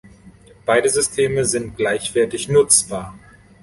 Beide 0.65 0.89
Systeme 0.89 1.45
sind 1.45 1.77
gleichwertig 1.77 2.49
nutzbar. 2.49 3.13